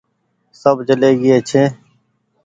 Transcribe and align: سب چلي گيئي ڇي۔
سب 0.61 0.77
چلي 0.87 1.09
گيئي 1.21 1.37
ڇي۔ 1.49 1.63